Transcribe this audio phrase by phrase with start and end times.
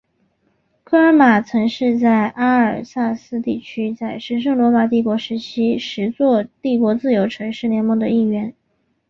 [0.83, 1.93] 科尔马曾是
[2.33, 8.55] 阿尔萨斯地区在神圣罗马帝国时期十座帝国自由城市联盟的一员。